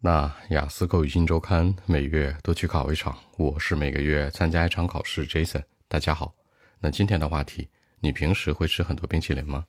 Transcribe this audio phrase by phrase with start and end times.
[0.00, 5.26] 那雅思口语新周刊每月都去考一场，我是每个月参加一场考试。
[5.26, 6.32] Jason，大家好。
[6.78, 9.64] 那今天的话题，你平时会吃很多冰淇淋吗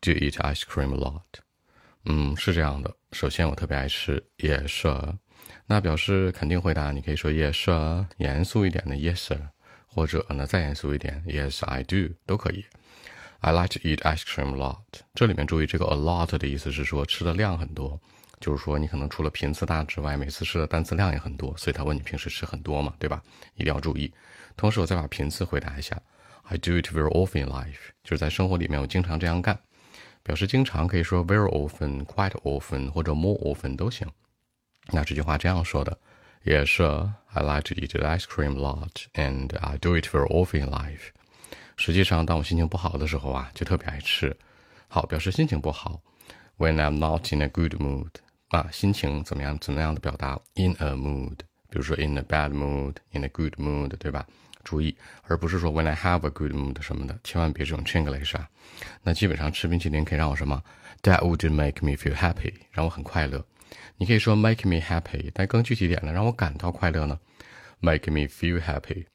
[0.00, 1.22] ？Do you eat ice cream a lot？
[2.04, 2.92] 嗯，是这样的。
[3.12, 5.16] 首先，我特别爱吃，Yes。
[5.66, 8.06] 那表示肯定回答，你可以说 Yes。
[8.16, 9.38] 严肃一点的 Yes，
[9.86, 12.66] 或者呢再严肃一点，Yes，I do 都可以。
[13.44, 14.80] I like to eat ice cream a lot。
[15.14, 18.00] 这里面注意，这个 a lot 的意思是说吃的量很多。
[18.40, 23.22] 就是说，你可能除了频次大之外，每次吃的单词量也很多，所以他问你平时吃很多嘛，对吧？
[23.56, 24.10] 一定要注意。
[24.56, 26.00] 同时，我再把频次回答一下
[26.44, 29.58] ：I do it very often in life，就是在生活里面我经常这样干。
[30.22, 34.10] 表示经常可以说 very often、quite often 或者 more often 都行。
[34.86, 35.98] 那这句话这样说的
[36.44, 36.82] ：Yes,
[37.26, 40.70] I like to eat ice cream a lot, and I do it very often in
[40.70, 41.10] life。
[41.76, 44.36] 实际上，当我心情不好的时候啊，就特别爱吃。
[44.88, 46.00] 好，表示心情不好
[46.58, 48.10] ：When I'm not in a good mood。
[48.48, 49.58] 啊，心情怎么样？
[49.58, 54.24] 怎么样的表达？In a mood，比如说 in a bad mood，in a good mood，对吧？
[54.62, 58.48] 注意，而不是说 when I have a good mood 什么的，千万别这种 Chinglish 啊。
[59.02, 60.62] 那基本上吃冰淇淋可以让我什么
[61.02, 63.44] ？That would make me feel happy，让我很快乐。
[63.96, 67.18] 你可以说 make me happy，但更具体点呢，让我感到快乐呢
[67.80, 69.06] ？Make me feel happy。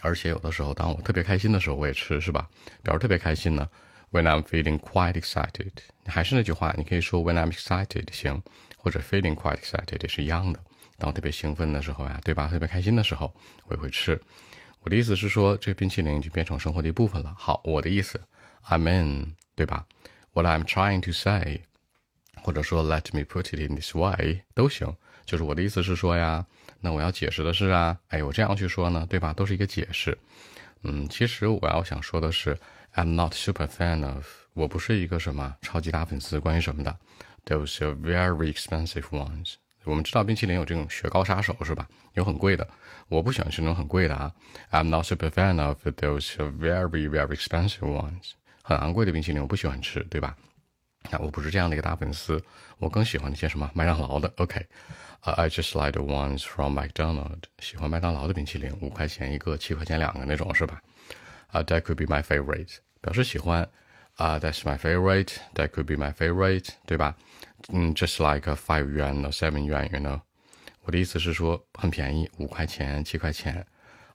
[0.00, 2.48] 而且有的时候，当我特别开心的时候，我也吃，是吧？
[2.82, 3.68] 表示特别开心呢。
[4.10, 5.70] When I'm feeling quite excited，
[6.06, 8.42] 还是那句话，你可以说 When I'm excited 行，
[8.76, 10.58] 或者 feeling quite excited 也是一样的。
[10.96, 12.48] 当我特别兴奋的时候呀，对吧？
[12.48, 13.34] 特别开心的时候，
[13.66, 14.18] 我也会吃。
[14.80, 17.34] 我的意思是说，这个冰淇淋就变成生活的一部分了。
[17.36, 18.18] 好，我的意思
[18.62, 19.84] ，I mean，对吧
[20.32, 21.64] ？What I'm trying to say，
[22.48, 24.96] 或者说 Let me put it in this way 都行。
[25.26, 26.46] 就是我的意思是说呀，
[26.80, 29.34] 那我要解释的是啊，哎，我这样去说呢，对吧？
[29.34, 30.16] 都是一个解释。
[30.82, 32.58] 嗯，其实我要想说的是。
[32.94, 36.40] I'm not super fan of，我不是一个什么超级大粉丝。
[36.40, 36.96] 关于什么的
[37.44, 39.56] ？Those are very expensive ones。
[39.84, 41.86] 我们知道冰淇淋有这种雪糕杀手是吧？
[42.14, 42.66] 有很贵的，
[43.08, 44.32] 我不喜欢吃那种很贵的啊。
[44.70, 48.30] I'm not super fan of those very very expensive ones。
[48.62, 50.34] 很昂贵的冰淇淋我不喜欢吃，对吧？
[51.10, 52.42] 那我不是这样的一个大粉丝，
[52.78, 54.32] 我更喜欢那些什么麦当劳的。
[54.36, 57.42] OK，I just like the ones from McDonald。
[57.58, 60.82] 喜欢麦当劳的冰淇淋，五块钱一个，七块钱两个那种是吧？
[61.48, 63.68] 啊，That could be my favorite，表示喜欢。
[64.16, 67.14] 啊，That's my favorite，That could be my favorite，对吧？
[67.68, 70.20] 嗯，Just like a five yuan or seven yuan，you know。
[70.82, 73.64] 我的意思是说很便宜，五块钱、七块钱。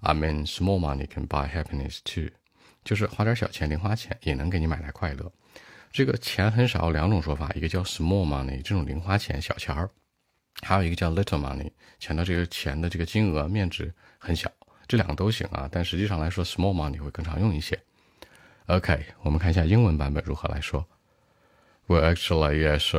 [0.02, 2.30] I mean small money can buy happiness too，
[2.84, 5.32] 就是花点小钱、零花钱也能给你买来快乐。
[5.93, 9.89] 这个钱很少，两种说法，一个叫 small money，这种零花钱、小钱儿；
[10.63, 14.51] 还有一个叫 little money，钱的这个钱的这个金额面值很小。
[14.87, 17.79] 这两个都行啊，但实际上来说，small money 会更常用一些。
[18.67, 20.87] OK，我们看一下英文版本如何来说。
[21.87, 22.95] Well, actually, yes,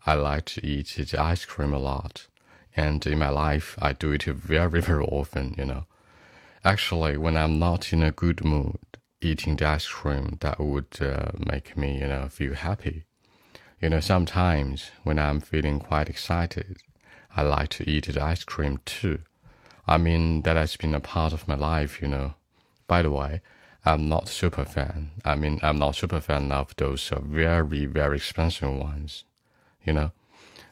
[0.00, 2.26] I like to eat the ice cream a lot,
[2.74, 5.54] and in my life, I do it very, very often.
[5.56, 5.84] You know,
[6.62, 8.76] actually, when I'm not in a good mood,
[9.21, 13.03] eating the ice cream that would uh, make me, you know, feel happy.
[13.81, 16.77] You know, sometimes when I'm feeling quite excited,
[17.35, 19.19] I like to eat the ice cream too.
[19.87, 22.33] I mean, that has been a part of my life, you know.
[22.87, 23.41] By the way,
[23.85, 25.11] I'm not super fan.
[25.23, 29.23] I mean, I'm not super fan of those uh, very, very expensive ones,
[29.83, 30.11] you know.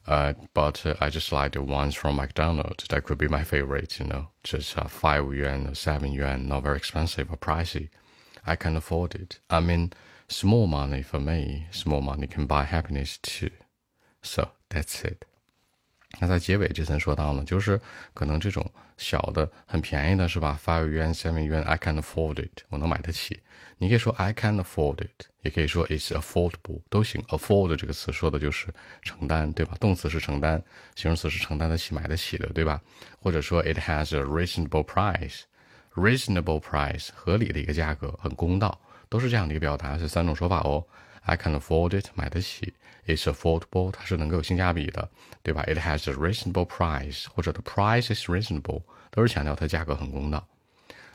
[0.06, 2.86] Uh, but uh, I just like the ones from McDonald's.
[2.88, 4.28] That could be my favorite, you know.
[4.44, 7.90] Just uh, 5 yuan or 7 yuan, not very expensive or pricey.
[8.47, 9.37] I can afford it.
[9.49, 9.91] I mean,
[10.29, 13.51] small money for me, small money can buy happiness too.
[14.23, 15.25] So that's it.
[16.21, 17.81] 那在结尾这层说到呢，就是
[18.13, 20.61] 可能这种小的很便宜的是吧？
[20.63, 23.41] Five yuan, seven yuan, I can afford it，我能买得起。
[23.79, 27.23] 你可以说 I can afford it，也可以说 It's affordable，都行。
[27.29, 28.67] Afford 这个词说的就是
[29.01, 29.75] 承担，对吧？
[29.81, 30.63] 动词是承担，
[30.95, 32.81] 形容词是承担得起、买得起的，对吧？
[33.19, 34.85] 或者说 It has a reasonable
[35.98, 40.86] Reasonable price 合理的一个价格，很公道，都是这样的一个表达，是三种说法哦。
[41.24, 42.74] I can afford it，买得起。
[43.06, 45.10] It's affordable，它是能够有性价比的，
[45.42, 50.48] 对吧？It has a reasonable price，或者 the price is reasonable，都是强调它价格很公道。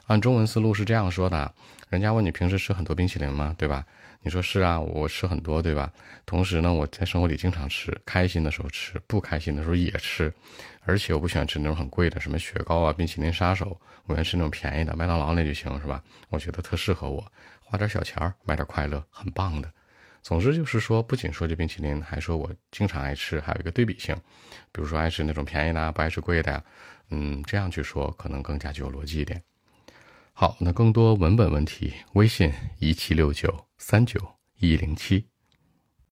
[0.07, 1.55] 按中文思路是这样说的：
[1.89, 3.55] 人家问你平时吃很多冰淇淋吗？
[3.57, 3.85] 对吧？
[4.21, 5.91] 你说是啊，我吃很多，对吧？
[6.27, 10.33] 同时呢，我在生活里经常吃，开心的时候吃，不开心的时候也吃。
[10.85, 16.03] 而且我不喜欢吃那种很贵的，什么雪糕啊、冰淇淋杀手，我愿意吃那种便宜的，麦当劳那就行，是吧？
[16.29, 17.25] 我觉得特适合我，
[17.63, 19.73] 花点小钱买点快乐，很棒的。
[20.21, 24.15] 总之就是说，不仅说这冰淇淋，还说我经常爱吃，还有一个对比性，
[24.71, 26.63] 比如说爱吃那种便宜的，不爱吃贵的呀。
[27.11, 29.43] 嗯，这样去说可能更加具有逻辑一点。
[30.43, 34.19] 好，那更多文本问题，微信一七六九三九
[34.59, 35.32] 一零七。